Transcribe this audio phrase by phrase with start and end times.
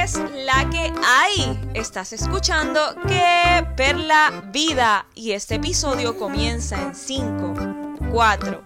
[0.00, 1.60] es la que hay?
[1.74, 7.54] Estás escuchando Que Perla Vida y este episodio comienza en 5,
[8.10, 8.64] 4,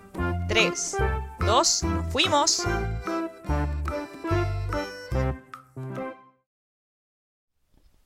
[0.49, 0.97] 3,
[1.41, 2.63] 2, fuimos.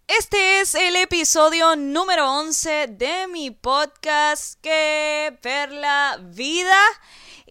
[0.06, 6.78] Este es el episodio número 11 de mi podcast Que Perla Vida.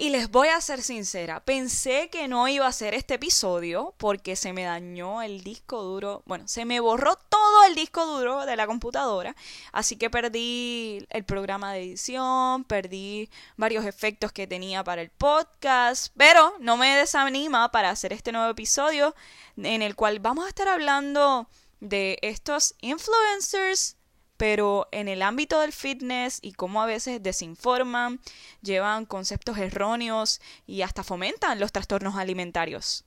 [0.01, 4.37] Y les voy a ser sincera, pensé que no iba a hacer este episodio porque
[4.37, 8.55] se me dañó el disco duro, bueno, se me borró todo el disco duro de
[8.55, 9.35] la computadora,
[9.73, 16.13] así que perdí el programa de edición, perdí varios efectos que tenía para el podcast,
[16.15, 19.13] pero no me desanima para hacer este nuevo episodio
[19.57, 21.49] en el cual vamos a estar hablando
[21.81, 23.97] de estos influencers
[24.39, 28.21] pero en el ámbito del fitness y cómo a veces desinforman,
[28.61, 33.03] llevan conceptos erróneos y hasta fomentan los trastornos alimentarios.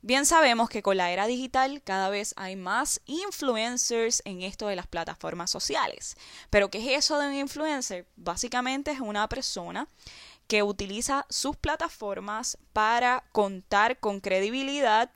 [0.00, 4.76] Bien sabemos que con la era digital cada vez hay más influencers en esto de
[4.76, 6.16] las plataformas sociales.
[6.48, 8.06] Pero ¿qué es eso de un influencer?
[8.16, 9.88] Básicamente es una persona
[10.46, 15.12] que utiliza sus plataformas para contar con credibilidad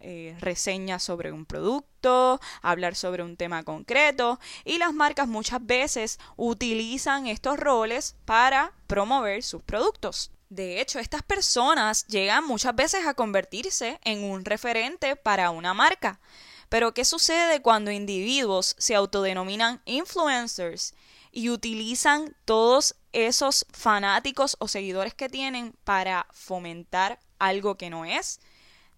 [0.00, 6.18] eh, reseñas sobre un producto, hablar sobre un tema concreto y las marcas muchas veces
[6.36, 10.30] utilizan estos roles para promover sus productos.
[10.50, 16.20] De hecho, estas personas llegan muchas veces a convertirse en un referente para una marca.
[16.68, 20.94] Pero ¿qué sucede cuando individuos se autodenominan influencers
[21.32, 28.40] y utilizan todos esos fanáticos o seguidores que tienen para fomentar algo que no es?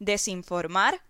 [0.01, 1.05] Desinformar,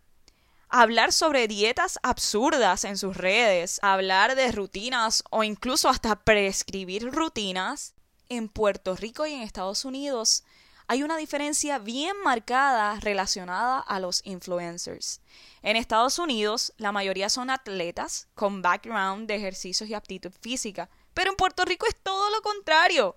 [0.69, 7.95] hablar sobre dietas absurdas en sus redes, hablar de rutinas o incluso hasta prescribir rutinas,
[8.29, 10.45] en Puerto Rico y en Estados Unidos
[10.87, 15.21] hay una diferencia bien marcada relacionada a los influencers.
[15.63, 21.31] En Estados Unidos, la mayoría son atletas con background de ejercicios y aptitud física, pero
[21.31, 23.17] en Puerto Rico es todo lo contrario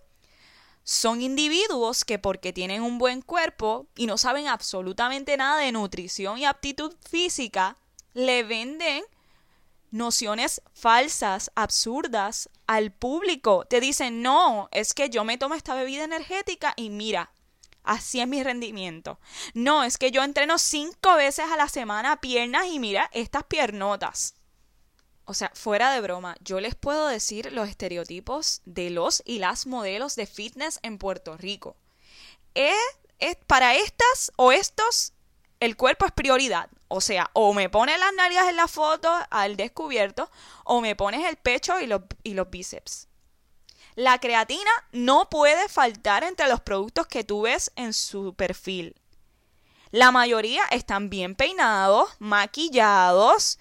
[0.83, 6.37] son individuos que porque tienen un buen cuerpo y no saben absolutamente nada de nutrición
[6.37, 7.77] y aptitud física,
[8.13, 9.03] le venden
[9.91, 13.65] nociones falsas, absurdas al público.
[13.65, 17.31] Te dicen, no, es que yo me tomo esta bebida energética y mira,
[17.83, 19.19] así es mi rendimiento.
[19.53, 24.35] No, es que yo entreno cinco veces a la semana piernas y mira estas piernotas
[25.25, 29.65] o sea, fuera de broma, yo les puedo decir los estereotipos de los y las
[29.65, 31.77] modelos de fitness en Puerto Rico.
[32.53, 32.75] Es,
[33.47, 35.13] para estas o estos,
[35.59, 36.69] el cuerpo es prioridad.
[36.89, 40.29] O sea, o me pones las nalgas en la foto al descubierto,
[40.65, 43.07] o me pones el pecho y los, y los bíceps.
[43.95, 48.95] La creatina no puede faltar entre los productos que tú ves en su perfil.
[49.91, 53.59] La mayoría están bien peinados, maquillados,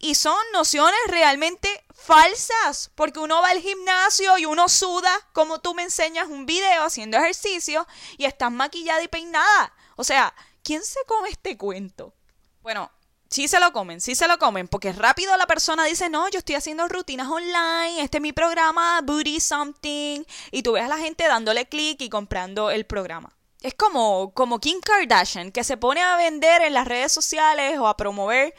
[0.00, 5.74] y son nociones realmente falsas, porque uno va al gimnasio y uno suda como tú
[5.74, 7.86] me enseñas un video haciendo ejercicio
[8.16, 9.72] y estás maquillada y peinada.
[9.96, 12.14] O sea, ¿quién se come este cuento?
[12.62, 12.90] Bueno,
[13.28, 16.38] sí se lo comen, sí se lo comen, porque rápido la persona dice, no, yo
[16.38, 20.98] estoy haciendo rutinas online, este es mi programa, Booty Something, y tú ves a la
[20.98, 23.34] gente dándole clic y comprando el programa.
[23.60, 27.88] Es como, como Kim Kardashian, que se pone a vender en las redes sociales o
[27.88, 28.54] a promover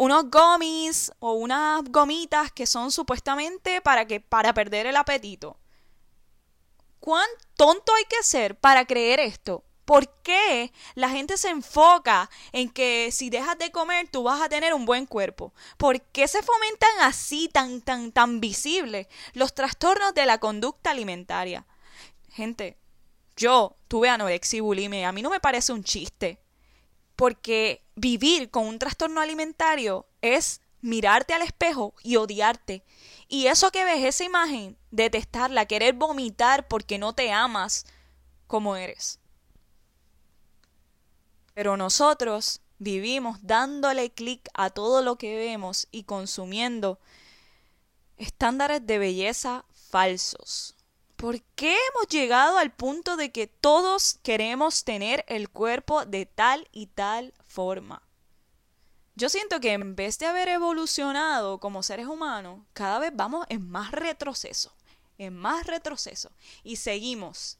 [0.00, 5.58] unos gummies o unas gomitas que son supuestamente para que para perder el apetito.
[7.00, 9.62] ¿Cuán tonto hay que ser para creer esto?
[9.84, 14.48] ¿Por qué la gente se enfoca en que si dejas de comer tú vas a
[14.48, 15.52] tener un buen cuerpo?
[15.76, 21.66] ¿Por qué se fomentan así tan tan tan visibles los trastornos de la conducta alimentaria?
[22.30, 22.78] Gente,
[23.36, 26.40] yo tuve anorexia y bulimia, a mí no me parece un chiste
[27.20, 32.82] porque vivir con un trastorno alimentario es mirarte al espejo y odiarte.
[33.28, 37.84] Y eso que ves, esa imagen, detestarla, querer vomitar porque no te amas
[38.46, 39.18] como eres.
[41.52, 47.00] Pero nosotros vivimos dándole clic a todo lo que vemos y consumiendo
[48.16, 50.74] estándares de belleza falsos.
[51.20, 56.66] ¿Por qué hemos llegado al punto de que todos queremos tener el cuerpo de tal
[56.72, 58.02] y tal forma?
[59.16, 63.68] Yo siento que en vez de haber evolucionado como seres humanos, cada vez vamos en
[63.68, 64.72] más retroceso,
[65.18, 66.32] en más retroceso.
[66.64, 67.58] Y seguimos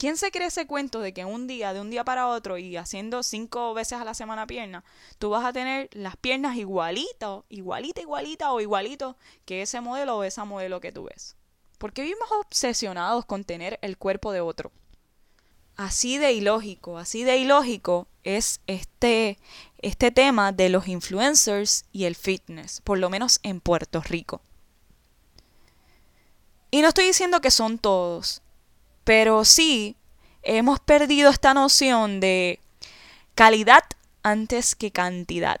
[0.00, 2.74] ¿Quién se cree ese cuento de que un día, de un día para otro y
[2.78, 4.82] haciendo cinco veces a la semana pierna,
[5.18, 10.24] tú vas a tener las piernas igualitas, igualita, igualita o igualito que ese modelo o
[10.24, 11.36] esa modelo que tú ves?
[11.76, 14.72] ¿Por qué vivimos obsesionados con tener el cuerpo de otro?
[15.76, 19.38] Así de ilógico, así de ilógico es este,
[19.82, 24.40] este tema de los influencers y el fitness, por lo menos en Puerto Rico.
[26.70, 28.40] Y no estoy diciendo que son todos,
[29.04, 29.96] pero sí
[30.42, 32.60] hemos perdido esta noción de
[33.34, 33.84] calidad
[34.22, 35.56] antes que cantidad.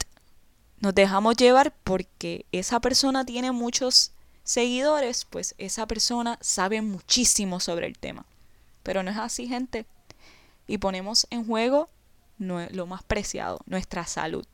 [0.78, 4.12] Nos dejamos llevar porque esa persona tiene muchos
[4.44, 8.24] seguidores, pues esa persona sabe muchísimo sobre el tema.
[8.82, 9.86] Pero no es así, gente.
[10.66, 11.90] Y ponemos en juego
[12.38, 14.46] lo más preciado, nuestra salud.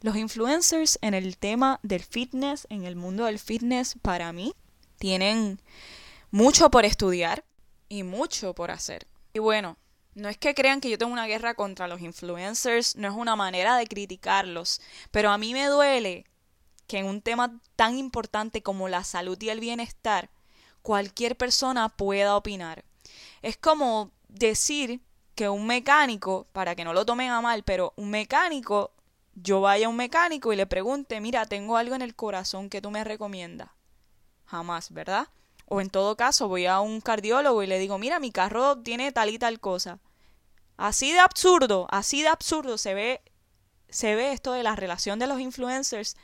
[0.00, 4.54] Los influencers en el tema del fitness, en el mundo del fitness, para mí,
[4.98, 5.60] tienen
[6.30, 7.44] mucho por estudiar
[7.88, 9.06] y mucho por hacer.
[9.32, 9.76] Y bueno,
[10.14, 13.36] no es que crean que yo tengo una guerra contra los influencers, no es una
[13.36, 16.24] manera de criticarlos, pero a mí me duele
[16.86, 20.30] que en un tema tan importante como la salud y el bienestar,
[20.82, 22.84] cualquier persona pueda opinar.
[23.42, 25.00] Es como decir
[25.34, 28.92] que un mecánico, para que no lo tomen a mal, pero un mecánico,
[29.34, 32.80] yo vaya a un mecánico y le pregunte, mira, tengo algo en el corazón que
[32.80, 33.70] tú me recomiendas.
[34.46, 35.28] Jamás, ¿verdad?
[35.66, 39.12] O en todo caso, voy a un cardiólogo y le digo, mira, mi carro tiene
[39.12, 39.98] tal y tal cosa.
[40.76, 43.22] Así de absurdo, así de absurdo se ve,
[43.88, 46.16] se ve esto de la relación de los influencers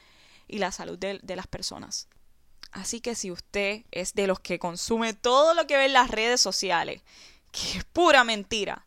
[0.49, 2.09] y la salud de, las personas.
[2.73, 6.11] Así que si usted es de los que consume todo lo que ve en las
[6.11, 7.03] redes sociales,
[7.53, 8.87] que es pura mentira,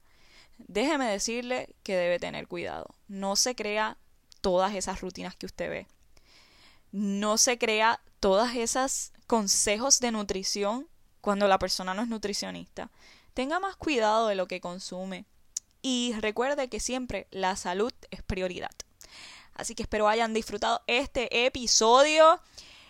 [0.57, 2.93] déjeme decirle que debe tener cuidado.
[3.07, 3.97] No se crea
[4.41, 5.87] todas esas rutinas que usted ve.
[6.91, 10.87] No se crea todas esas consejos de nutrición
[11.19, 12.89] cuando la persona no es nutricionista.
[13.33, 15.25] Tenga más cuidado de lo que consume
[15.81, 18.71] y recuerde que siempre la salud es prioridad.
[19.55, 22.39] Así que espero hayan disfrutado este episodio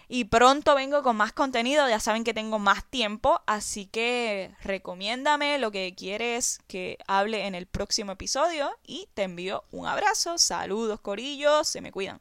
[0.07, 5.57] y pronto vengo con más contenido, ya saben que tengo más tiempo, así que recomiéndame
[5.57, 11.01] lo que quieres que hable en el próximo episodio y te envío un abrazo, saludos
[11.01, 12.19] corillos, se me cuidan.